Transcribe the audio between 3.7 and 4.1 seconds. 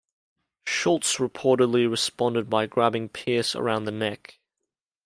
the